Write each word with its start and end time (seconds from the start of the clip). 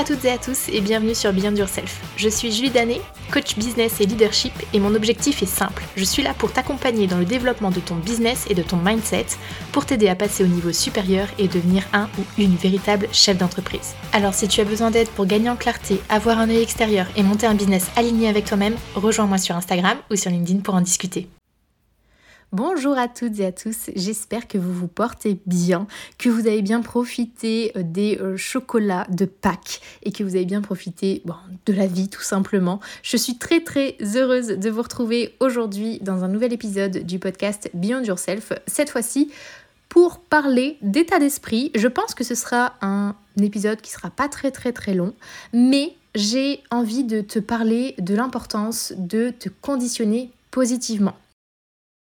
à 0.00 0.04
toutes 0.04 0.24
et 0.24 0.30
à 0.30 0.38
tous 0.38 0.70
et 0.70 0.80
bienvenue 0.80 1.14
sur 1.14 1.30
Beyond 1.30 1.54
Yourself. 1.54 2.00
Je 2.16 2.30
suis 2.30 2.50
Julie 2.50 2.70
Danet, 2.70 3.02
coach 3.30 3.58
business 3.58 4.00
et 4.00 4.06
leadership 4.06 4.54
et 4.72 4.80
mon 4.80 4.94
objectif 4.94 5.42
est 5.42 5.46
simple. 5.46 5.82
Je 5.94 6.04
suis 6.04 6.22
là 6.22 6.32
pour 6.32 6.54
t'accompagner 6.54 7.06
dans 7.06 7.18
le 7.18 7.26
développement 7.26 7.70
de 7.70 7.80
ton 7.80 7.96
business 7.96 8.46
et 8.48 8.54
de 8.54 8.62
ton 8.62 8.78
mindset 8.78 9.26
pour 9.72 9.84
t'aider 9.84 10.08
à 10.08 10.14
passer 10.14 10.42
au 10.42 10.46
niveau 10.46 10.72
supérieur 10.72 11.28
et 11.38 11.48
devenir 11.48 11.84
un 11.92 12.08
ou 12.18 12.22
une 12.38 12.56
véritable 12.56 13.08
chef 13.12 13.36
d'entreprise. 13.36 13.94
Alors 14.14 14.32
si 14.32 14.48
tu 14.48 14.62
as 14.62 14.64
besoin 14.64 14.90
d'aide 14.90 15.10
pour 15.10 15.26
gagner 15.26 15.50
en 15.50 15.56
clarté, 15.56 16.00
avoir 16.08 16.38
un 16.38 16.48
œil 16.48 16.62
extérieur 16.62 17.06
et 17.14 17.22
monter 17.22 17.46
un 17.46 17.54
business 17.54 17.88
aligné 17.94 18.30
avec 18.30 18.46
toi-même, 18.46 18.76
rejoins-moi 18.94 19.36
sur 19.36 19.54
Instagram 19.54 19.98
ou 20.10 20.16
sur 20.16 20.30
LinkedIn 20.30 20.60
pour 20.60 20.76
en 20.76 20.80
discuter. 20.80 21.28
Bonjour 22.52 22.98
à 22.98 23.06
toutes 23.06 23.38
et 23.38 23.46
à 23.46 23.52
tous, 23.52 23.90
j'espère 23.94 24.48
que 24.48 24.58
vous 24.58 24.72
vous 24.72 24.88
portez 24.88 25.40
bien, 25.46 25.86
que 26.18 26.28
vous 26.28 26.48
avez 26.48 26.62
bien 26.62 26.82
profité 26.82 27.70
euh, 27.76 27.82
des 27.84 28.18
euh, 28.18 28.36
chocolats 28.36 29.06
de 29.08 29.24
Pâques 29.24 29.80
et 30.02 30.10
que 30.10 30.24
vous 30.24 30.34
avez 30.34 30.46
bien 30.46 30.60
profité 30.60 31.22
de 31.66 31.72
la 31.72 31.86
vie 31.86 32.08
tout 32.08 32.22
simplement. 32.22 32.80
Je 33.04 33.16
suis 33.16 33.38
très 33.38 33.60
très 33.60 33.96
heureuse 34.16 34.48
de 34.48 34.68
vous 34.68 34.82
retrouver 34.82 35.36
aujourd'hui 35.38 36.00
dans 36.00 36.24
un 36.24 36.28
nouvel 36.28 36.52
épisode 36.52 37.06
du 37.06 37.20
podcast 37.20 37.70
Beyond 37.72 38.02
Yourself, 38.02 38.52
cette 38.66 38.90
fois-ci 38.90 39.30
pour 39.88 40.18
parler 40.18 40.76
d'état 40.82 41.20
d'esprit. 41.20 41.70
Je 41.76 41.86
pense 41.86 42.16
que 42.16 42.24
ce 42.24 42.34
sera 42.34 42.74
un 42.82 43.14
épisode 43.40 43.80
qui 43.80 43.92
sera 43.92 44.10
pas 44.10 44.28
très 44.28 44.50
très 44.50 44.72
très 44.72 44.94
long, 44.94 45.14
mais 45.52 45.94
j'ai 46.16 46.64
envie 46.72 47.04
de 47.04 47.20
te 47.20 47.38
parler 47.38 47.94
de 47.98 48.16
l'importance 48.16 48.92
de 48.96 49.30
te 49.30 49.48
conditionner 49.62 50.32
positivement. 50.50 51.14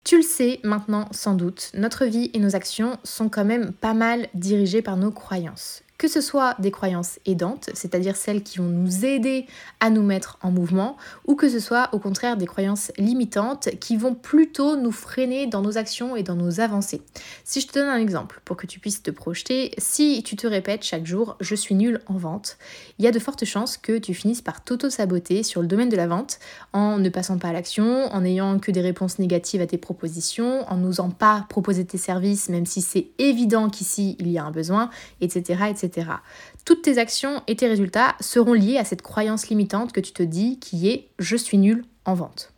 Tu 0.05 0.17
le 0.17 0.21
sais 0.21 0.59
maintenant 0.63 1.07
sans 1.09 1.33
doute, 1.33 1.71
notre 1.73 2.05
vie 2.05 2.29
et 2.35 2.39
nos 2.39 2.55
actions 2.55 2.99
sont 3.03 3.27
quand 3.27 3.43
même 3.43 3.73
pas 3.73 3.95
mal 3.95 4.27
dirigées 4.35 4.83
par 4.83 4.97
nos 4.97 5.09
croyances 5.09 5.81
que 5.97 6.07
ce 6.07 6.21
soit 6.21 6.55
des 6.59 6.71
croyances 6.71 7.19
aidantes, 7.25 7.69
c'est-à-dire 7.73 8.15
celles 8.15 8.43
qui 8.43 8.57
vont 8.57 8.65
nous 8.65 9.05
aider 9.05 9.45
à 9.79 9.89
nous 9.89 10.03
mettre 10.03 10.37
en 10.41 10.51
mouvement, 10.51 10.97
ou 11.25 11.35
que 11.35 11.49
ce 11.49 11.59
soit 11.59 11.89
au 11.93 11.99
contraire 11.99 12.37
des 12.37 12.45
croyances 12.45 12.91
limitantes 12.97 13.69
qui 13.79 13.97
vont 13.97 14.13
plutôt 14.13 14.75
nous 14.75 14.91
freiner 14.91 15.47
dans 15.47 15.61
nos 15.61 15.77
actions 15.77 16.15
et 16.15 16.23
dans 16.23 16.35
nos 16.35 16.59
avancées. 16.59 17.01
Si 17.43 17.61
je 17.61 17.67
te 17.67 17.79
donne 17.79 17.87
un 17.87 17.97
exemple 17.97 18.41
pour 18.45 18.57
que 18.57 18.67
tu 18.67 18.79
puisses 18.79 19.03
te 19.03 19.11
projeter, 19.11 19.71
si 19.77 20.21
tu 20.23 20.35
te 20.35 20.47
répètes 20.47 20.83
chaque 20.83 21.05
jour 21.05 21.37
je 21.39 21.55
suis 21.55 21.75
nul 21.75 22.01
en 22.07 22.17
vente, 22.17 22.57
il 22.99 23.05
y 23.05 23.07
a 23.07 23.11
de 23.11 23.19
fortes 23.19 23.45
chances 23.45 23.77
que 23.77 23.97
tu 23.97 24.13
finisses 24.13 24.41
par 24.41 24.63
t'auto-saboter 24.63 25.43
sur 25.43 25.61
le 25.61 25.67
domaine 25.67 25.89
de 25.89 25.97
la 25.97 26.07
vente 26.07 26.39
en 26.73 26.97
ne 26.97 27.09
passant 27.09 27.37
pas 27.37 27.49
à 27.49 27.53
l'action, 27.53 28.05
en 28.13 28.21
n'ayant 28.21 28.59
que 28.59 28.71
des 28.71 28.81
réponses 28.81 29.19
négatives 29.19 29.61
à 29.61 29.67
tes 29.67 29.77
propositions, 29.77 30.69
en 30.69 30.77
n'osant 30.77 31.09
pas 31.09 31.45
proposer 31.49 31.85
tes 31.85 31.97
services 31.97 32.49
même 32.49 32.65
si 32.65 32.81
c'est 32.81 33.07
évident 33.17 33.69
qu'ici 33.69 34.15
il 34.19 34.27
y 34.27 34.37
a 34.37 34.43
un 34.43 34.51
besoin, 34.51 34.89
etc. 35.21 35.63
etc. 35.69 35.84
Toutes 36.65 36.81
tes 36.81 36.97
actions 36.97 37.41
et 37.47 37.55
tes 37.55 37.67
résultats 37.67 38.15
seront 38.19 38.53
liés 38.53 38.77
à 38.77 38.83
cette 38.83 39.01
croyance 39.01 39.49
limitante 39.49 39.91
que 39.91 39.99
tu 39.99 40.11
te 40.11 40.23
dis 40.23 40.59
qui 40.59 40.89
est 40.89 41.09
je 41.19 41.35
suis 41.35 41.57
nul 41.57 41.85
en 42.05 42.13
vente. 42.13 42.51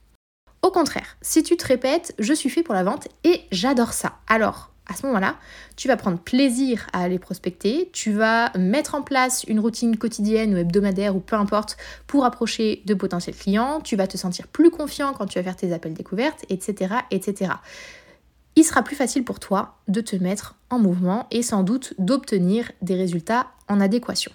Au 0.61 0.72
contraire, 0.72 1.17
si 1.22 1.44
tu 1.44 1.58
te 1.58 1.66
répètes 1.66 2.14
je 2.20 2.33
suis 2.33 2.50
fait 2.50 2.64
pour 2.64 2.73
la 2.73 2.83
vente 2.83 3.08
et 3.23 3.42
j'adore 3.52 3.94
ça, 3.94 4.17
alors 4.28 4.72
à 4.89 4.95
ce 4.95 5.05
moment-là, 5.05 5.36
tu 5.75 5.88
vas 5.88 5.98
prendre 5.98 6.17
plaisir 6.17 6.88
à 6.94 7.02
aller 7.02 7.20
prospecter, 7.20 7.89
tu 7.92 8.11
vas 8.11 8.52
mettre 8.58 8.95
en 8.95 9.02
place 9.02 9.44
une 9.48 9.59
routine 9.59 9.98
quotidienne 9.98 10.53
ou 10.53 10.58
hebdomadaire 10.58 11.16
ou 11.16 11.20
peu 11.20 11.36
importe 11.36 11.75
pour 12.08 12.23
approcher 12.23 12.83
de 12.86 12.94
potentiels 12.94 13.36
clients, 13.36 13.81
tu 13.81 13.98
vas 13.98 14.08
te 14.08 14.16
sentir 14.16 14.48
plus 14.48 14.72
confiant 14.72 15.14
quand 15.14 15.25
tu 15.25 15.39
vas 15.39 15.44
faire 15.44 15.58
tes 15.58 15.73
appels 15.73 15.94
découvertes, 15.94 16.45
etc. 16.50 16.95
etc 17.11 17.52
il 18.58 18.64
sera 18.64 18.82
plus 18.82 18.96
facile 18.96 19.24
pour 19.24 19.40
toi 19.40 19.78
de 19.88 20.02
te 20.02 20.16
mettre 20.16 20.56
en 20.72 20.80
mouvement 20.80 21.28
et 21.30 21.44
sans 21.44 21.62
doute 21.62 21.94
d'obtenir 22.00 22.72
des 22.82 22.95
résultats 22.95 23.48
en 23.68 23.80
adéquation. 23.80 24.32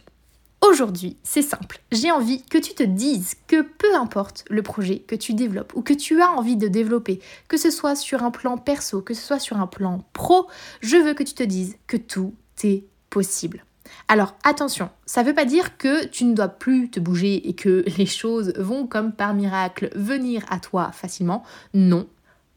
Aujourd'hui, 0.61 1.17
c'est 1.25 1.43
simple, 1.43 1.81
j'ai 1.91 2.13
envie 2.13 2.41
que 2.43 2.59
tu 2.59 2.73
te 2.73 2.85
dises 2.85 3.35
que 3.49 3.63
peu 3.63 3.97
importe 3.97 4.45
le 4.49 4.63
projet 4.63 5.01
que 5.01 5.17
tu 5.17 5.35
développes 5.35 5.73
ou 5.75 5.83
que 5.83 5.93
tu 5.93 6.23
as 6.23 6.31
envie 6.31 6.57
de 6.57 6.69
développer, 6.69 7.19
que 7.49 7.57
ce 7.57 7.73
soit 7.73 7.97
sur 7.97 8.23
un 8.23 8.31
plan 8.31 8.59
perso, 8.59 9.03
que 9.03 9.13
ce 9.13 9.27
soit 9.27 9.41
sur 9.41 9.59
un 9.59 9.67
plan 9.67 10.05
pro, 10.13 10.47
je 10.83 10.99
veux 10.99 11.15
que 11.15 11.25
tu 11.25 11.35
te 11.35 11.43
dises 11.43 11.75
que 11.89 11.97
tout 11.97 12.33
est 12.63 12.85
possible. 13.11 13.65
Alors 14.07 14.37
attention, 14.45 14.89
ça 15.05 15.23
ne 15.23 15.27
veut 15.27 15.35
pas 15.35 15.47
dire 15.47 15.77
que 15.79 16.07
tu 16.07 16.27
ne 16.27 16.35
dois 16.35 16.47
plus 16.47 16.91
te 16.91 17.01
bouger 17.01 17.49
et 17.49 17.55
que 17.55 17.85
les 17.99 18.07
choses 18.07 18.53
vont 18.57 18.87
comme 18.87 19.11
par 19.11 19.35
miracle 19.35 19.91
venir 19.97 20.45
à 20.49 20.61
toi 20.61 20.93
facilement. 20.93 21.43
Non, 21.75 22.07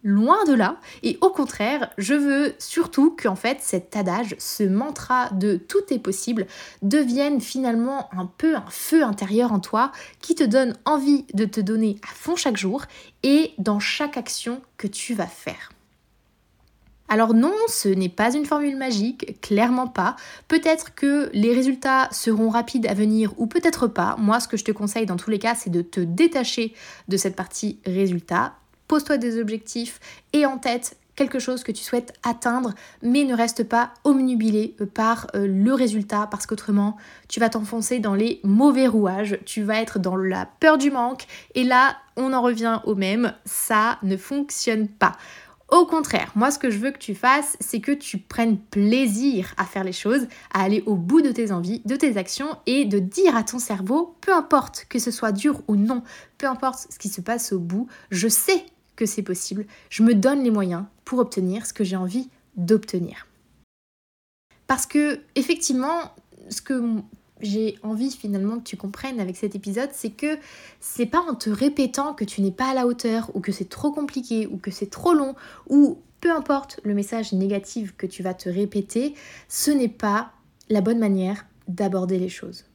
loin 0.05 0.45
de 0.45 0.53
là. 0.53 0.77
Et 1.03 1.17
au 1.19 1.29
contraire, 1.29 1.89
je 1.97 2.13
veux 2.13 2.53
surtout 2.59 3.13
qu'en 3.21 3.35
fait 3.35 3.57
cet 3.59 3.97
adage, 3.97 4.35
ce 4.39 4.63
mantra 4.63 5.29
de 5.31 5.57
tout 5.57 5.81
est 5.89 5.99
possible, 5.99 6.45
devienne 6.81 7.41
finalement 7.41 8.07
un 8.13 8.27
peu 8.37 8.55
un 8.55 8.69
feu 8.69 9.03
intérieur 9.03 9.51
en 9.51 9.59
toi 9.59 9.91
qui 10.21 10.35
te 10.35 10.43
donne 10.43 10.77
envie 10.85 11.25
de 11.33 11.43
te 11.43 11.59
donner 11.59 11.97
à 12.03 12.13
fond 12.13 12.37
chaque 12.37 12.55
jour 12.55 12.83
et 13.23 13.53
dans 13.57 13.79
chaque 13.79 14.15
action 14.15 14.61
que 14.77 14.87
tu 14.87 15.15
vas 15.15 15.27
faire. 15.27 15.71
Alors 17.07 17.35
non, 17.35 17.53
ce 17.67 17.87
n'est 17.87 18.09
pas 18.09 18.33
une 18.33 18.45
formule 18.45 18.77
magique, 18.77 19.39
clairement 19.41 19.87
pas. 19.87 20.15
Peut-être 20.47 20.95
que 20.95 21.29
les 21.33 21.53
résultats 21.53 22.09
seront 22.11 22.49
rapides 22.49 22.87
à 22.87 22.95
venir 22.95 23.31
ou 23.37 23.45
peut-être 23.45 23.87
pas. 23.87 24.15
Moi, 24.17 24.39
ce 24.39 24.47
que 24.47 24.57
je 24.57 24.63
te 24.63 24.71
conseille 24.71 25.05
dans 25.05 25.15
tous 25.15 25.29
les 25.29 25.37
cas, 25.37 25.53
c'est 25.53 25.69
de 25.69 25.83
te 25.83 25.99
détacher 25.99 26.73
de 27.07 27.17
cette 27.17 27.35
partie 27.35 27.79
résultat 27.85 28.53
pose-toi 28.87 29.17
des 29.17 29.39
objectifs 29.39 29.99
et 30.33 30.45
en 30.45 30.57
tête 30.57 30.97
quelque 31.15 31.39
chose 31.39 31.63
que 31.63 31.71
tu 31.71 31.83
souhaites 31.83 32.13
atteindre, 32.23 32.73
mais 33.01 33.23
ne 33.23 33.35
reste 33.35 33.63
pas 33.63 33.91
omnubilé 34.03 34.75
par 34.93 35.27
euh, 35.35 35.47
le 35.47 35.73
résultat, 35.73 36.27
parce 36.29 36.45
qu'autrement, 36.45 36.97
tu 37.27 37.39
vas 37.39 37.49
t'enfoncer 37.49 37.99
dans 37.99 38.15
les 38.15 38.39
mauvais 38.43 38.87
rouages, 38.87 39.39
tu 39.45 39.63
vas 39.63 39.81
être 39.81 39.99
dans 39.99 40.15
la 40.15 40.45
peur 40.59 40.77
du 40.77 40.91
manque, 40.91 41.25
et 41.55 41.63
là, 41.63 41.95
on 42.17 42.33
en 42.33 42.41
revient 42.41 42.81
au 42.85 42.95
même, 42.95 43.33
ça 43.45 43.97
ne 44.03 44.17
fonctionne 44.17 44.87
pas. 44.87 45.13
Au 45.69 45.87
contraire, 45.87 46.31
moi 46.35 46.51
ce 46.51 46.59
que 46.59 46.69
je 46.69 46.77
veux 46.77 46.91
que 46.91 46.99
tu 46.99 47.15
fasses, 47.15 47.57
c'est 47.59 47.79
que 47.79 47.91
tu 47.91 48.19
prennes 48.19 48.59
plaisir 48.59 49.51
à 49.57 49.65
faire 49.65 49.83
les 49.83 49.93
choses, 49.93 50.27
à 50.53 50.61
aller 50.61 50.83
au 50.85 50.95
bout 50.95 51.23
de 51.23 51.31
tes 51.31 51.51
envies, 51.51 51.81
de 51.85 51.95
tes 51.95 52.17
actions 52.17 52.55
et 52.67 52.85
de 52.85 52.99
dire 52.99 53.35
à 53.35 53.41
ton 53.41 53.57
cerveau, 53.57 54.15
peu 54.21 54.31
importe 54.31 54.85
que 54.89 54.99
ce 54.99 55.09
soit 55.09 55.31
dur 55.31 55.61
ou 55.67 55.75
non, 55.75 56.03
peu 56.37 56.45
importe 56.45 56.87
ce 56.91 56.99
qui 56.99 57.09
se 57.09 57.19
passe 57.19 57.51
au 57.51 57.57
bout, 57.57 57.87
je 58.11 58.27
sais 58.27 58.63
que 58.95 59.05
c'est 59.05 59.21
possible, 59.21 59.65
je 59.89 60.03
me 60.03 60.13
donne 60.13 60.43
les 60.43 60.51
moyens 60.51 60.85
pour 61.03 61.19
obtenir 61.19 61.65
ce 61.65 61.73
que 61.73 61.83
j'ai 61.83 61.95
envie 61.95 62.29
d'obtenir. 62.55 63.27
Parce 64.67 64.85
que 64.85 65.19
effectivement, 65.35 66.13
ce 66.49 66.61
que 66.61 66.81
j'ai 67.41 67.77
envie 67.83 68.11
finalement 68.11 68.57
que 68.57 68.63
tu 68.63 68.77
comprennes 68.77 69.19
avec 69.19 69.35
cet 69.35 69.55
épisode, 69.55 69.89
c'est 69.93 70.11
que 70.11 70.37
c'est 70.79 71.05
pas 71.05 71.19
en 71.19 71.35
te 71.35 71.49
répétant 71.49 72.13
que 72.13 72.23
tu 72.23 72.41
n'es 72.41 72.51
pas 72.51 72.69
à 72.69 72.73
la 72.73 72.87
hauteur 72.87 73.29
ou 73.33 73.41
que 73.41 73.51
c'est 73.51 73.69
trop 73.69 73.91
compliqué 73.91 74.47
ou 74.47 74.57
que 74.57 74.71
c'est 74.71 74.89
trop 74.89 75.13
long 75.13 75.35
ou 75.69 75.99
peu 76.21 76.31
importe 76.31 76.79
le 76.83 76.93
message 76.93 77.33
négatif 77.33 77.95
que 77.95 78.07
tu 78.07 78.23
vas 78.23 78.33
te 78.33 78.49
répéter, 78.49 79.13
ce 79.47 79.69
n'est 79.69 79.89
pas 79.89 80.31
la 80.69 80.81
bonne 80.81 80.97
manière 80.97 81.45
d'aborder 81.67 82.17
les 82.17 82.29
choses. 82.29 82.65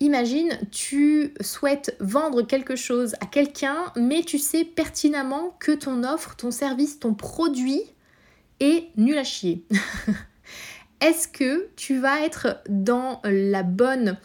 Imagine, 0.00 0.58
tu 0.70 1.32
souhaites 1.40 1.96
vendre 2.00 2.42
quelque 2.42 2.76
chose 2.76 3.14
à 3.20 3.26
quelqu'un, 3.26 3.76
mais 3.96 4.22
tu 4.22 4.38
sais 4.38 4.64
pertinemment 4.64 5.56
que 5.60 5.72
ton 5.72 6.02
offre, 6.02 6.36
ton 6.36 6.50
service, 6.50 6.98
ton 6.98 7.14
produit 7.14 7.82
est 8.60 8.88
nul 8.96 9.16
à 9.16 9.24
chier. 9.24 9.64
Est-ce 11.00 11.28
que 11.28 11.68
tu 11.76 11.98
vas 11.98 12.22
être 12.24 12.62
dans 12.68 13.20
la 13.24 13.62
bonne 13.62 14.16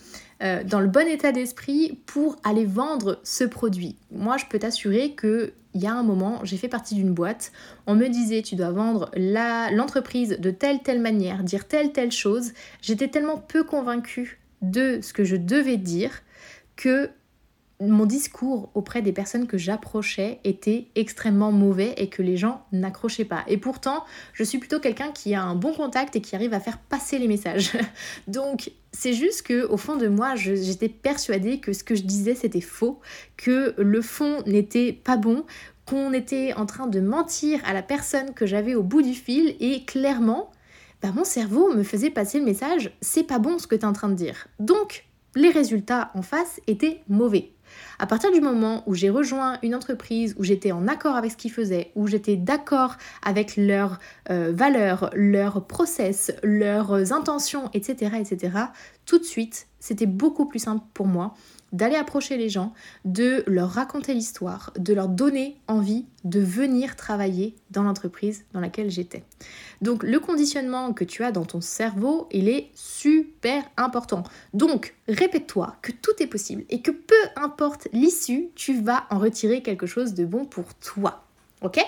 euh, 0.42 0.64
dans 0.64 0.80
le 0.80 0.88
bon 0.88 1.08
état 1.08 1.32
d'esprit 1.32 2.00
pour 2.06 2.38
aller 2.44 2.66
vendre 2.66 3.20
ce 3.24 3.44
produit? 3.44 3.96
Moi, 4.12 4.38
je 4.38 4.46
peux 4.46 4.60
t'assurer 4.60 5.14
que 5.14 5.54
il 5.76 5.82
y 5.82 5.88
a 5.88 5.94
un 5.94 6.04
moment, 6.04 6.40
j'ai 6.44 6.58
fait 6.58 6.68
partie 6.68 6.96
d'une 6.96 7.14
boîte, 7.14 7.52
on 7.86 7.94
me 7.94 8.08
disait 8.08 8.42
tu 8.42 8.56
dois 8.56 8.72
vendre 8.72 9.12
l'entreprise 9.16 10.38
de 10.40 10.50
telle 10.50 10.82
telle 10.82 11.00
manière, 11.00 11.44
dire 11.44 11.68
telle 11.68 11.92
telle 11.92 12.12
chose. 12.12 12.54
J'étais 12.82 13.08
tellement 13.08 13.38
peu 13.38 13.64
convaincue 13.64 14.39
de 14.62 15.00
ce 15.02 15.14
que 15.14 15.24
je 15.24 15.36
devais 15.36 15.78
dire 15.78 16.22
que 16.76 17.10
mon 17.82 18.06
discours 18.06 18.72
auprès 18.74 19.02
des 19.02 19.14
personnes 19.14 19.48
que 19.48 19.58
j'approchais 19.58 20.42
était 20.44 20.88
extrêmement 20.96 21.52
mauvais 21.52 21.94
et 21.96 22.10
que 22.10 22.22
les 22.22 22.36
gens 22.36 22.66
n'accrochaient 22.74 23.26
pas. 23.26 23.46
Et 23.48 23.58
pourtant, 23.58 24.04
je 24.34 24.44
suis 24.44 24.58
plutôt 24.58 24.80
quelqu'un 24.80 25.12
qui 25.14 25.34
a 25.34 25.42
un 25.42 25.56
bon 25.56 25.74
contact 25.74 26.16
et 26.18 26.22
qui 26.22 26.36
arrive 26.36 26.54
à 26.54 26.60
faire 26.60 26.78
passer 26.78 27.20
les 27.20 27.30
messages. 27.30 27.72
Donc, 28.28 28.72
c'est 28.92 29.14
juste 29.14 29.44
que 29.44 29.66
au 29.68 29.78
fond 29.78 29.96
de 29.96 30.08
moi, 30.10 30.36
j'étais 30.36 30.90
persuadée 30.90 31.60
que 31.60 31.72
ce 31.72 31.86
que 31.86 31.96
je 31.96 32.04
disais 32.04 32.36
c'était 32.36 32.60
faux, 32.60 33.00
que 33.38 33.74
le 33.78 34.02
fond 34.02 34.42
n'était 34.46 34.92
pas 34.92 35.16
bon, 35.16 35.46
qu'on 35.86 36.12
était 36.12 36.54
en 36.54 36.66
train 36.66 36.88
de 36.88 37.00
mentir 37.00 37.62
à 37.66 37.74
la 37.74 37.82
personne 37.82 38.34
que 38.34 38.46
j'avais 38.46 38.76
au 38.76 38.84
bout 38.84 39.02
du 39.02 39.14
fil 39.14 39.56
et 39.62 39.86
clairement, 39.86 40.52
bah, 41.02 41.12
mon 41.16 41.24
cerveau 41.24 41.74
me 41.74 41.84
faisait 41.84 42.10
passer 42.10 42.40
le 42.40 42.46
message 42.46 42.92
c'est 43.02 43.24
pas 43.24 43.40
bon 43.40 43.58
ce 43.58 43.68
que 43.68 43.76
tu 43.76 43.82
es 43.82 43.86
en 43.86 43.94
train 43.94 44.10
de 44.10 44.16
dire. 44.16 44.48
Donc, 44.60 45.06
les 45.36 45.50
résultats 45.50 46.12
en 46.16 46.22
face 46.22 46.60
étaient 46.68 47.02
mauvais. 47.08 47.52
À 48.00 48.08
partir 48.08 48.32
du 48.32 48.42
moment 48.42 48.84
où 48.88 48.96
j'ai 48.96 49.10
rejoint 49.10 49.60
une 49.62 49.76
entreprise, 49.76 50.36
où 50.40 50.44
j'étais 50.44 50.72
en 50.72 50.88
accord 50.88 51.16
avec 51.16 51.32
ce 51.32 51.38
qu'ils 51.38 51.52
faisaient, 51.52 51.92
où 51.96 52.08
j'étais 52.08 52.36
d'accord 52.36 52.96
avec 53.24 53.58
leurs 53.58 54.00
euh, 54.32 54.52
valeurs, 54.54 55.12
leurs 55.14 55.66
process, 55.68 56.32
leurs 56.44 57.14
intentions, 57.14 57.70
etc., 57.74 58.18
etc., 58.20 58.58
tout 59.06 59.20
de 59.20 59.24
suite, 59.24 59.68
c'était 59.80 60.08
beaucoup 60.08 60.46
plus 60.48 60.60
simple 60.60 60.84
pour 60.94 61.06
moi 61.06 61.36
d'aller 61.72 61.96
approcher 61.96 62.38
les 62.38 62.50
gens, 62.50 62.74
de 63.06 63.44
leur 63.48 63.70
raconter 63.70 64.14
l'histoire, 64.14 64.72
de 64.78 64.94
leur 64.94 65.08
donner 65.08 65.58
envie 65.68 66.06
de 66.24 66.40
venir 66.40 66.96
travailler 66.96 67.56
dans 67.72 67.84
l'entreprise 67.84 68.46
dans 68.54 68.60
laquelle 68.60 68.90
j'étais. 68.90 69.24
Donc 69.82 70.04
le 70.04 70.20
conditionnement 70.20 70.94
que 70.94 71.04
tu 71.04 71.24
as 71.24 71.32
dans 71.32 71.46
ton 71.46 71.62
cerveau, 71.62 72.28
il 72.32 72.50
est 72.50 72.70
super 72.74 73.64
important. 73.78 74.24
Donc 74.54 74.96
répète-toi 75.08 75.76
que 75.82 75.92
tout 75.92 76.12
est 76.20 76.28
possible 76.28 76.66
et 76.70 76.82
que 76.82 76.92
peu 76.92 77.16
importe 77.36 77.88
l'issue, 77.94 78.50
tu 78.56 78.82
vas 78.82 79.06
en 79.10 79.20
retirer 79.20 79.62
quelque 79.62 79.86
chose 79.86 80.14
de 80.14 80.26
bon 80.26 80.46
pour 80.46 80.74
toi. 80.76 81.24
Ok? 81.62 81.80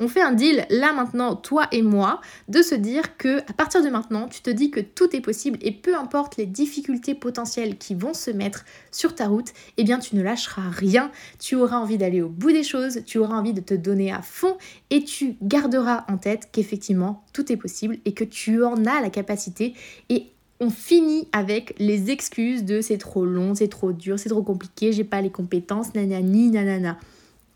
On 0.00 0.08
fait 0.08 0.20
un 0.20 0.32
deal 0.32 0.66
là 0.70 0.92
maintenant, 0.92 1.36
toi 1.36 1.66
et 1.72 1.82
moi, 1.82 2.20
de 2.48 2.62
se 2.62 2.74
dire 2.74 3.16
que 3.16 3.40
à 3.40 3.52
partir 3.52 3.82
de 3.82 3.88
maintenant, 3.88 4.28
tu 4.28 4.40
te 4.40 4.50
dis 4.50 4.70
que 4.70 4.80
tout 4.80 5.14
est 5.14 5.20
possible 5.20 5.58
et 5.62 5.72
peu 5.72 5.96
importe 5.96 6.36
les 6.36 6.46
difficultés 6.46 7.14
potentielles 7.14 7.78
qui 7.78 7.94
vont 7.94 8.14
se 8.14 8.30
mettre 8.30 8.64
sur 8.90 9.14
ta 9.14 9.26
route, 9.26 9.52
eh 9.76 9.84
bien 9.84 9.98
tu 9.98 10.16
ne 10.16 10.22
lâcheras 10.22 10.70
rien, 10.70 11.10
tu 11.38 11.56
auras 11.56 11.78
envie 11.78 11.98
d'aller 11.98 12.22
au 12.22 12.28
bout 12.28 12.52
des 12.52 12.62
choses, 12.62 13.00
tu 13.06 13.18
auras 13.18 13.36
envie 13.36 13.52
de 13.54 13.60
te 13.60 13.74
donner 13.74 14.12
à 14.12 14.22
fond 14.22 14.56
et 14.90 15.04
tu 15.04 15.36
garderas 15.42 16.04
en 16.08 16.16
tête 16.16 16.48
qu'effectivement 16.52 17.24
tout 17.32 17.50
est 17.52 17.56
possible 17.56 17.98
et 18.04 18.12
que 18.12 18.24
tu 18.24 18.64
en 18.64 18.84
as 18.86 19.00
la 19.00 19.10
capacité 19.10 19.74
et 20.08 20.26
on 20.60 20.70
finit 20.70 21.28
avec 21.32 21.74
les 21.78 22.10
excuses 22.10 22.64
de 22.64 22.80
c'est 22.80 22.98
trop 22.98 23.24
long, 23.24 23.54
c'est 23.54 23.68
trop 23.68 23.92
dur, 23.92 24.18
c'est 24.18 24.28
trop 24.28 24.42
compliqué, 24.42 24.92
j'ai 24.92 25.04
pas 25.04 25.20
les 25.20 25.30
compétences, 25.30 25.94
nanani, 25.94 26.50
nanana. 26.50 26.98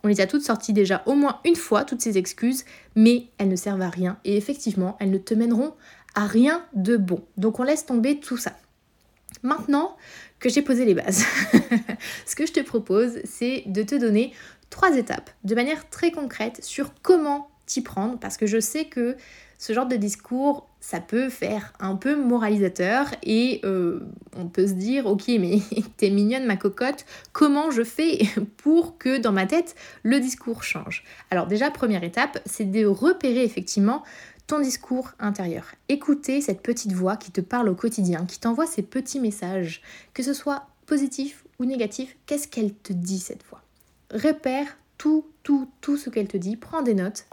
On 0.04 0.08
les 0.08 0.20
a 0.20 0.26
toutes 0.26 0.42
sorties 0.42 0.72
déjà 0.72 1.02
au 1.06 1.14
moins 1.14 1.40
une 1.44 1.56
fois, 1.56 1.84
toutes 1.84 2.00
ces 2.00 2.18
excuses, 2.18 2.64
mais 2.96 3.26
elles 3.38 3.48
ne 3.48 3.56
servent 3.56 3.82
à 3.82 3.90
rien. 3.90 4.18
Et 4.24 4.36
effectivement, 4.36 4.96
elles 5.00 5.10
ne 5.10 5.18
te 5.18 5.34
mèneront 5.34 5.74
à 6.14 6.26
rien 6.26 6.64
de 6.74 6.96
bon. 6.96 7.22
Donc 7.36 7.60
on 7.60 7.62
laisse 7.62 7.86
tomber 7.86 8.18
tout 8.18 8.36
ça. 8.36 8.56
Maintenant 9.42 9.96
que 10.40 10.48
j'ai 10.48 10.62
posé 10.62 10.84
les 10.84 10.94
bases, 10.94 11.24
ce 12.26 12.34
que 12.34 12.46
je 12.46 12.52
te 12.52 12.60
propose, 12.60 13.20
c'est 13.24 13.62
de 13.66 13.82
te 13.82 13.94
donner 13.94 14.32
trois 14.70 14.96
étapes 14.96 15.30
de 15.44 15.54
manière 15.54 15.88
très 15.88 16.10
concrète 16.10 16.64
sur 16.64 16.92
comment 17.02 17.50
t'y 17.66 17.80
prendre, 17.80 18.18
parce 18.18 18.36
que 18.36 18.46
je 18.46 18.60
sais 18.60 18.86
que 18.86 19.16
ce 19.58 19.72
genre 19.72 19.86
de 19.86 19.96
discours, 19.96 20.68
ça 20.82 21.00
peut 21.00 21.30
faire 21.30 21.72
un 21.78 21.94
peu 21.94 22.16
moralisateur 22.16 23.06
et 23.22 23.60
euh, 23.64 24.00
on 24.36 24.48
peut 24.48 24.66
se 24.66 24.72
dire, 24.72 25.06
ok, 25.06 25.28
mais 25.28 25.60
t'es 25.96 26.10
mignonne 26.10 26.44
ma 26.44 26.56
cocotte, 26.56 27.06
comment 27.32 27.70
je 27.70 27.84
fais 27.84 28.18
pour 28.56 28.98
que 28.98 29.18
dans 29.18 29.32
ma 29.32 29.46
tête, 29.46 29.76
le 30.02 30.18
discours 30.18 30.64
change? 30.64 31.04
Alors 31.30 31.46
déjà, 31.46 31.70
première 31.70 32.02
étape, 32.02 32.40
c'est 32.46 32.70
de 32.70 32.84
repérer 32.84 33.44
effectivement 33.44 34.02
ton 34.48 34.58
discours 34.58 35.12
intérieur. 35.20 35.66
Écouter 35.88 36.40
cette 36.40 36.62
petite 36.62 36.92
voix 36.92 37.16
qui 37.16 37.30
te 37.30 37.40
parle 37.40 37.68
au 37.68 37.76
quotidien, 37.76 38.26
qui 38.26 38.40
t'envoie 38.40 38.66
ces 38.66 38.82
petits 38.82 39.20
messages, 39.20 39.82
que 40.14 40.24
ce 40.24 40.34
soit 40.34 40.66
positif 40.86 41.44
ou 41.60 41.64
négatif, 41.64 42.16
qu'est-ce 42.26 42.48
qu'elle 42.48 42.74
te 42.74 42.92
dit 42.92 43.20
cette 43.20 43.44
voix? 43.48 43.62
Repère 44.12 44.66
tout, 44.98 45.26
tout, 45.44 45.70
tout 45.80 45.96
ce 45.96 46.10
qu'elle 46.10 46.28
te 46.28 46.36
dit, 46.36 46.56
prends 46.56 46.82
des 46.82 46.94
notes, 46.94 47.26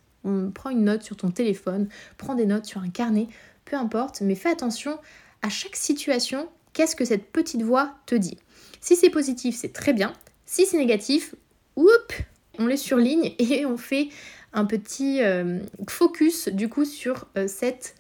prends 0.53 0.69
une 0.69 0.83
note 0.83 1.03
sur 1.03 1.17
ton 1.17 1.31
téléphone, 1.31 1.87
prends 2.17 2.35
des 2.35 2.45
notes 2.45 2.65
sur 2.65 2.81
un 2.81 2.89
carnet, 2.89 3.27
peu 3.65 3.75
importe, 3.75 4.21
mais 4.21 4.35
fais 4.35 4.49
attention 4.49 4.97
à 5.41 5.49
chaque 5.49 5.75
situation, 5.75 6.49
qu'est-ce 6.73 6.95
que 6.95 7.05
cette 7.05 7.31
petite 7.31 7.61
voix 7.61 7.95
te 8.05 8.15
dit. 8.15 8.37
Si 8.81 8.95
c'est 8.95 9.09
positif, 9.09 9.55
c'est 9.55 9.73
très 9.73 9.93
bien. 9.93 10.13
Si 10.45 10.65
c'est 10.65 10.77
négatif, 10.77 11.35
whoop, 11.75 12.13
on 12.57 12.67
les 12.67 12.77
surligne 12.77 13.33
et 13.39 13.65
on 13.65 13.77
fait 13.77 14.09
un 14.53 14.65
petit 14.65 15.21
euh, 15.21 15.59
focus 15.87 16.49
du 16.49 16.69
coup 16.69 16.85
sur 16.85 17.27
euh, 17.37 17.47
cette 17.47 17.95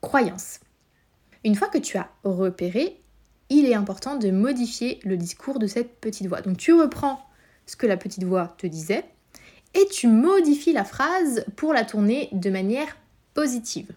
croyance. 0.00 0.60
Une 1.44 1.54
fois 1.54 1.68
que 1.68 1.78
tu 1.78 1.96
as 1.96 2.10
repéré, 2.24 3.00
il 3.50 3.66
est 3.66 3.74
important 3.74 4.16
de 4.16 4.30
modifier 4.30 5.00
le 5.04 5.16
discours 5.16 5.58
de 5.58 5.66
cette 5.66 6.00
petite 6.00 6.26
voix. 6.26 6.40
Donc 6.40 6.56
tu 6.56 6.72
reprends 6.72 7.20
ce 7.66 7.76
que 7.76 7.86
la 7.86 7.96
petite 7.96 8.24
voix 8.24 8.54
te 8.58 8.66
disait, 8.66 9.04
et 9.74 9.86
tu 9.90 10.08
modifies 10.08 10.72
la 10.72 10.84
phrase 10.84 11.44
pour 11.56 11.72
la 11.72 11.84
tourner 11.84 12.28
de 12.32 12.50
manière 12.50 12.96
positive. 13.34 13.90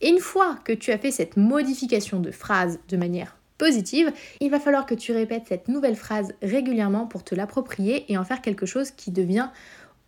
Et 0.00 0.08
une 0.08 0.18
fois 0.18 0.58
que 0.64 0.72
tu 0.72 0.90
as 0.90 0.98
fait 0.98 1.10
cette 1.10 1.36
modification 1.36 2.20
de 2.20 2.30
phrase 2.30 2.78
de 2.88 2.96
manière 2.96 3.36
positive, 3.58 4.12
il 4.40 4.50
va 4.50 4.60
falloir 4.60 4.86
que 4.86 4.94
tu 4.94 5.12
répètes 5.12 5.44
cette 5.48 5.68
nouvelle 5.68 5.96
phrase 5.96 6.32
régulièrement 6.42 7.06
pour 7.06 7.24
te 7.24 7.34
l'approprier 7.34 8.04
et 8.12 8.18
en 8.18 8.24
faire 8.24 8.42
quelque 8.42 8.66
chose 8.66 8.90
qui 8.90 9.10
devient 9.10 9.48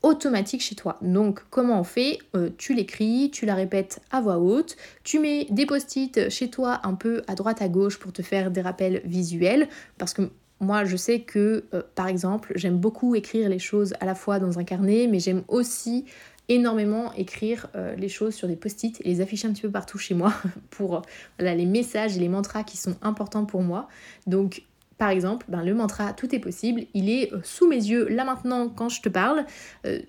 automatique 0.03 0.63
chez 0.63 0.75
toi. 0.75 0.99
Donc 1.01 1.41
comment 1.51 1.81
on 1.81 1.85
fait? 1.85 2.19
Euh, 2.35 2.51
Tu 2.59 2.75
l'écris, 2.75 3.31
tu 3.33 3.47
la 3.47 3.55
répètes 3.55 4.01
à 4.11 4.21
voix 4.21 4.39
haute, 4.39 4.77
tu 5.05 5.19
mets 5.19 5.47
des 5.51 5.67
post-it 5.67 6.29
chez 6.31 6.51
toi 6.51 6.81
un 6.85 6.95
peu 6.95 7.23
à 7.27 7.35
droite 7.35 7.63
à 7.63 7.69
gauche 7.69 7.99
pour 7.99 8.13
te 8.13 8.23
faire 8.23 8.51
des 8.51 8.61
rappels 8.61 9.01
visuels 9.05 9.69
parce 9.99 10.13
que 10.13 10.31
moi, 10.61 10.85
je 10.85 10.97
sais 10.97 11.21
que, 11.21 11.65
euh, 11.75 11.83
par 11.95 12.09
exemple, 12.09 12.53
j'aime 12.55 12.79
beaucoup 12.79 13.15
écrire 13.15 13.49
les 13.49 13.59
choses 13.59 13.95
à 14.01 14.07
la 14.07 14.15
fois 14.15 14.39
dans 14.39 14.59
un 14.59 14.65
carnet, 14.65 15.07
mais 15.07 15.21
j'aime 15.21 15.43
aussi 15.49 16.07
énormément 16.49 17.13
écrire 17.15 17.67
euh, 17.75 17.95
les 17.97 18.09
choses 18.09 18.35
sur 18.35 18.49
des 18.49 18.57
post-it 18.57 19.01
et 19.01 19.09
les 19.09 19.21
afficher 19.21 19.49
un 19.49 19.53
petit 19.53 19.63
peu 19.63 19.71
partout 19.71 19.99
chez 19.99 20.15
moi 20.15 20.33
pour 20.71 21.03
les 21.39 21.67
messages 21.67 22.17
et 22.17 22.21
les 22.21 22.29
mantras 22.29 22.63
qui 22.63 22.77
sont 22.77 22.97
importants 23.03 23.45
pour 23.45 23.63
moi. 23.63 23.89
Donc, 24.27 24.63
par 24.97 25.11
exemple, 25.11 25.45
ben, 25.51 25.63
le 25.63 25.75
mantra 25.75 26.15
Tout 26.15 26.35
est 26.35 26.39
possible, 26.39 26.85
il 26.95 27.11
est 27.11 27.31
euh, 27.35 27.41
sous 27.43 27.69
mes 27.69 27.77
yeux 27.77 28.09
là 28.09 28.25
maintenant 28.25 28.71
quand 28.71 28.89
je 28.89 29.03
te 29.03 29.11
parle, 29.11 29.45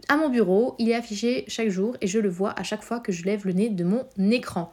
à 0.07 0.15
mon 0.15 0.29
bureau, 0.29 0.75
il 0.79 0.89
est 0.89 0.95
affiché 0.95 1.44
chaque 1.49 1.69
jour 1.69 1.97
et 1.99 2.07
je 2.07 2.19
le 2.19 2.29
vois 2.29 2.57
à 2.57 2.63
chaque 2.63 2.83
fois 2.83 3.01
que 3.01 3.11
je 3.11 3.25
lève 3.25 3.45
le 3.45 3.51
nez 3.51 3.69
de 3.69 3.83
mon 3.83 4.05
écran. 4.31 4.71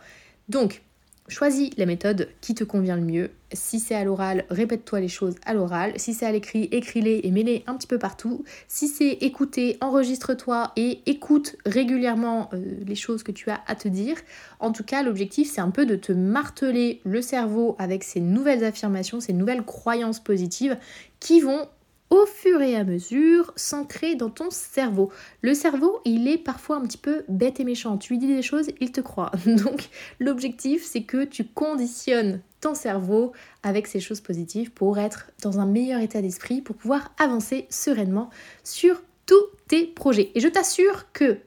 Donc, 0.48 0.82
Choisis 1.26 1.70
la 1.78 1.86
méthode 1.86 2.28
qui 2.42 2.54
te 2.54 2.64
convient 2.64 2.96
le 2.96 3.02
mieux. 3.02 3.30
Si 3.54 3.80
c'est 3.80 3.94
à 3.94 4.04
l'oral, 4.04 4.44
répète-toi 4.50 5.00
les 5.00 5.08
choses 5.08 5.36
à 5.46 5.54
l'oral. 5.54 5.94
Si 5.96 6.12
c'est 6.12 6.26
à 6.26 6.32
l'écrit, 6.32 6.68
écris-les 6.70 7.22
et 7.24 7.30
mets-les 7.30 7.64
un 7.66 7.76
petit 7.76 7.86
peu 7.86 7.98
partout. 7.98 8.44
Si 8.68 8.88
c'est 8.88 9.08
écouter, 9.22 9.78
enregistre-toi 9.80 10.72
et 10.76 11.00
écoute 11.06 11.56
régulièrement 11.64 12.50
euh, 12.52 12.62
les 12.84 12.94
choses 12.94 13.22
que 13.22 13.32
tu 13.32 13.48
as 13.48 13.62
à 13.66 13.74
te 13.74 13.88
dire. 13.88 14.16
En 14.60 14.70
tout 14.70 14.84
cas, 14.84 15.02
l'objectif, 15.02 15.50
c'est 15.50 15.62
un 15.62 15.70
peu 15.70 15.86
de 15.86 15.96
te 15.96 16.12
marteler 16.12 17.00
le 17.04 17.22
cerveau 17.22 17.74
avec 17.78 18.04
ces 18.04 18.20
nouvelles 18.20 18.62
affirmations, 18.62 19.20
ces 19.20 19.32
nouvelles 19.32 19.64
croyances 19.64 20.20
positives 20.20 20.76
qui 21.20 21.40
vont 21.40 21.66
au 22.14 22.26
fur 22.26 22.62
et 22.62 22.76
à 22.76 22.84
mesure 22.84 23.52
s'ancrer 23.56 24.14
dans 24.14 24.30
ton 24.30 24.50
cerveau. 24.50 25.10
Le 25.42 25.54
cerveau, 25.54 26.00
il 26.04 26.28
est 26.28 26.38
parfois 26.38 26.76
un 26.76 26.82
petit 26.82 26.98
peu 26.98 27.24
bête 27.28 27.60
et 27.60 27.64
méchant. 27.64 27.98
Tu 27.98 28.12
lui 28.12 28.18
dis 28.18 28.26
des 28.26 28.42
choses, 28.42 28.68
il 28.80 28.92
te 28.92 29.00
croit. 29.00 29.32
Donc 29.46 29.88
l'objectif, 30.20 30.84
c'est 30.84 31.02
que 31.02 31.24
tu 31.24 31.44
conditionnes 31.44 32.40
ton 32.60 32.74
cerveau 32.74 33.32
avec 33.62 33.86
ces 33.86 34.00
choses 34.00 34.20
positives 34.20 34.70
pour 34.70 34.98
être 34.98 35.30
dans 35.42 35.58
un 35.58 35.66
meilleur 35.66 36.00
état 36.00 36.22
d'esprit, 36.22 36.62
pour 36.62 36.76
pouvoir 36.76 37.12
avancer 37.18 37.66
sereinement 37.68 38.30
sur 38.62 39.02
tous 39.26 39.44
tes 39.68 39.86
projets. 39.86 40.30
Et 40.34 40.40
je 40.40 40.48
t'assure 40.48 41.12
que 41.12 41.38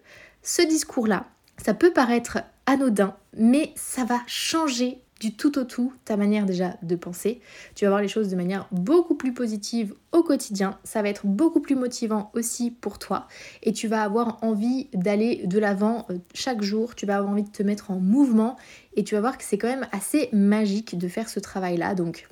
ce 0.43 0.61
discours-là, 0.61 1.25
ça 1.63 1.73
peut 1.73 1.91
paraître 1.91 2.39
anodin, 2.65 3.15
mais 3.35 3.71
ça 3.75 4.03
va 4.03 4.19
changer 4.27 5.01
du 5.19 5.35
tout 5.35 5.57
au 5.57 5.63
tout 5.63 5.93
ta 6.05 6.17
manière 6.17 6.45
déjà 6.45 6.77
de 6.81 6.95
penser. 6.95 7.41
Tu 7.75 7.85
vas 7.85 7.91
voir 7.91 8.01
les 8.01 8.07
choses 8.07 8.29
de 8.29 8.35
manière 8.35 8.67
beaucoup 8.71 9.15
plus 9.15 9.33
positive 9.33 9.93
au 10.11 10.23
quotidien. 10.23 10.77
Ça 10.83 11.01
va 11.01 11.09
être 11.09 11.25
beaucoup 11.25 11.59
plus 11.59 11.75
motivant 11.75 12.31
aussi 12.33 12.71
pour 12.71 12.99
toi. 12.99 13.27
Et 13.63 13.73
tu 13.73 13.87
vas 13.87 14.03
avoir 14.03 14.43
envie 14.43 14.87
d'aller 14.93 15.41
de 15.45 15.59
l'avant 15.59 16.05
euh, 16.09 16.17
chaque 16.33 16.61
jour. 16.61 16.95
Tu 16.95 17.05
vas 17.05 17.17
avoir 17.17 17.31
envie 17.31 17.43
de 17.43 17.51
te 17.51 17.63
mettre 17.63 17.91
en 17.91 17.99
mouvement. 17.99 18.57
Et 18.95 19.03
tu 19.03 19.15
vas 19.15 19.21
voir 19.21 19.37
que 19.37 19.43
c'est 19.43 19.57
quand 19.57 19.67
même 19.67 19.87
assez 19.91 20.29
magique 20.33 20.97
de 20.97 21.07
faire 21.07 21.29
ce 21.29 21.39
travail-là. 21.39 21.95
Donc, 21.95 22.27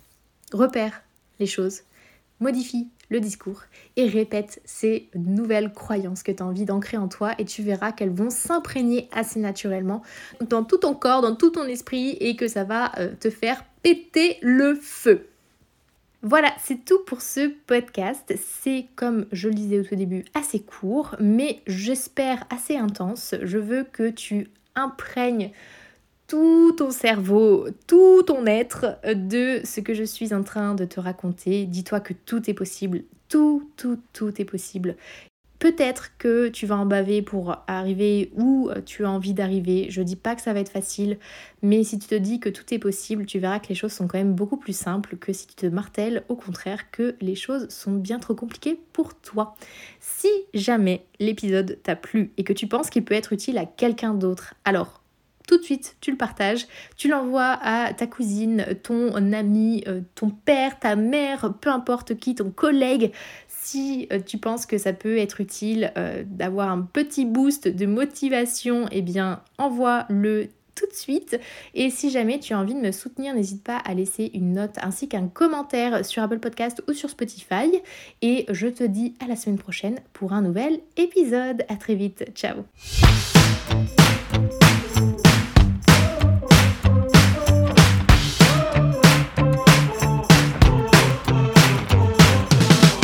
repère 0.54 1.04
les 1.39 1.48
choses, 1.48 1.82
modifie 2.39 2.88
le 3.10 3.20
discours 3.20 3.62
et 3.96 4.08
répète 4.08 4.62
ces 4.66 5.10
nouvelles 5.16 5.72
croyances 5.74 6.24
que 6.24 6.32
tu 6.32 6.42
as 6.42 6.46
envie 6.46 6.66
d'ancrer 6.66 6.98
en 6.98 7.08
toi 7.08 7.34
et 7.38 7.46
tu 7.46 7.62
verras 7.62 7.92
qu'elles 7.92 8.14
vont 8.14 8.30
s'imprégner 8.30 9.10
assez 9.12 9.40
naturellement 9.40 10.02
dans 10.42 10.64
tout 10.64 10.78
ton 10.78 10.94
corps, 10.94 11.22
dans 11.22 11.36
tout 11.36 11.52
ton 11.52 11.66
esprit 11.66 12.18
et 12.20 12.36
que 12.36 12.48
ça 12.48 12.64
va 12.64 12.92
euh, 13.00 13.14
te 13.20 13.30
faire 13.30 13.64
péter 13.84 14.38
le 14.42 14.76
feu. 14.76 15.28
Voilà, 16.28 16.52
c'est 16.64 16.84
tout 16.84 17.00
pour 17.06 17.22
ce 17.22 17.50
podcast. 17.68 18.34
C'est 18.36 18.88
comme 18.96 19.28
je 19.32 19.48
le 19.48 19.54
disais 19.54 19.80
au 19.80 19.84
tout 19.84 19.96
début, 19.96 20.26
assez 20.34 20.60
court, 20.60 21.16
mais 21.20 21.62
j'espère 21.68 22.46
assez 22.50 22.76
intense. 22.78 23.36
Je 23.44 23.60
veux 23.60 23.84
que 23.84 24.10
tu 24.10 24.50
imprègnes 24.76 25.52
tout 26.27 26.74
ton 26.77 26.91
cerveau, 26.91 27.67
tout 27.88 28.24
ton 28.24 28.46
être 28.46 28.98
de 29.05 29.62
ce 29.63 29.79
que 29.79 29.94
je 29.94 30.03
suis 30.03 30.34
en 30.34 30.44
train 30.44 30.75
de 30.75 30.86
te 30.86 31.00
raconter. 31.00 31.65
Dis-toi 31.65 32.00
que 32.00 32.13
tout 32.13 32.50
est 32.50 32.53
possible, 32.53 33.03
tout, 33.29 33.70
tout, 33.77 34.00
tout 34.13 34.41
est 34.41 34.46
possible. 34.46 34.96
Peut-être 35.58 36.17
que 36.17 36.50
tu 36.50 36.65
vas 36.65 36.75
en 36.75 36.86
baver 36.86 37.22
pour 37.22 37.58
arriver 37.67 38.29
où 38.36 38.70
tu 38.86 39.05
as 39.05 39.10
envie 39.10 39.34
d'arriver. 39.34 39.88
Je 39.89 40.01
dis 40.01 40.17
pas 40.17 40.36
que 40.36 40.41
ça 40.41 40.51
va 40.53 40.60
être 40.60 40.72
facile, 40.72 41.17
mais 41.62 41.84
si 41.84 41.98
tu 41.98 42.08
te 42.08 42.15
dis 42.15 42.41
que 42.41 42.50
tout 42.50 42.74
est 42.74 42.79
possible, 42.79 43.25
tu 43.25 43.39
verras 43.39 43.60
que 43.60 43.70
les 43.70 43.75
choses 43.75 43.94
sont 43.94 44.08
quand 44.08 44.17
même 44.17 44.34
beaucoup 44.34 44.58
plus 44.58 44.77
simples 44.77 45.15
que 45.15 45.32
si 45.32 45.48
tu 45.48 45.55
te 45.55 45.65
martèles 45.65 46.24
au 46.27 46.36
contraire 46.36 46.91
que 46.91 47.15
les 47.22 47.36
choses 47.36 47.70
sont 47.70 47.94
bien 47.94 48.20
trop 48.20 48.36
compliquées 48.36 48.79
pour 48.91 49.15
toi. 49.15 49.55
Si 50.01 50.27
jamais 50.53 51.05
l'épisode 51.20 51.79
t'a 51.84 51.96
plu 51.96 52.34
et 52.38 52.44
que 52.44 52.53
tu 52.53 52.67
penses 52.67 52.89
qu'il 52.89 53.05
peut 53.05 53.15
être 53.15 53.32
utile 53.32 53.58
à 53.58 53.65
quelqu'un 53.65 54.13
d'autre, 54.13 54.55
alors 54.65 55.05
tout 55.48 55.58
de 55.58 55.64
suite, 55.64 55.98
tu 56.02 56.12
le 56.12 56.18
partages, 56.18 56.68
tu 56.98 57.08
l'envoies 57.08 57.58
à 57.62 57.94
ta 57.94 58.08
cousine, 58.08 58.66
ton 58.84 59.14
ami, 59.34 59.84
euh, 59.88 60.02
ton 60.16 60.30
père, 60.30 60.80
ta 60.80 60.96
mère, 60.96 61.54
peu 61.62 61.70
importe 61.70 62.16
qui, 62.16 62.36
ton 62.36 62.52
collègue. 62.52 63.12
Si 63.48 64.08
euh, 64.12 64.20
tu 64.20 64.38
penses 64.38 64.66
que 64.66 64.78
ça 64.78 64.94
peut 64.94 65.18
être 65.18 65.42
utile 65.42 65.92
euh, 65.98 66.24
d'avoir 66.25 66.70
un 66.70 66.82
petit 66.82 67.25
boost 67.25 67.68
de 67.68 67.86
motivation, 67.86 68.88
eh 68.92 69.02
bien 69.02 69.42
envoie-le 69.58 70.50
tout 70.75 70.86
de 70.88 70.94
suite. 70.94 71.40
Et 71.74 71.90
si 71.90 72.10
jamais 72.10 72.40
tu 72.40 72.54
as 72.54 72.60
envie 72.60 72.74
de 72.74 72.80
me 72.80 72.92
soutenir, 72.92 73.34
n'hésite 73.34 73.64
pas 73.64 73.78
à 73.78 73.94
laisser 73.94 74.32
une 74.34 74.54
note 74.54 74.75
ainsi 74.82 75.08
qu'un 75.08 75.28
commentaire 75.28 76.06
sur 76.06 76.22
Apple 76.22 76.40
Podcast 76.40 76.84
ou 76.90 76.94
sur 76.94 77.10
Spotify. 77.10 77.82
Et 78.22 78.46
je 78.50 78.68
te 78.68 78.84
dis 78.84 79.16
à 79.24 79.28
la 79.28 79.36
semaine 79.36 79.58
prochaine 79.58 80.00
pour 80.12 80.34
un 80.34 80.42
nouvel 80.42 80.80
épisode. 80.98 81.64
À 81.70 81.75
très 81.78 81.96
vite. 81.96 82.25
Ciao. 82.36 82.66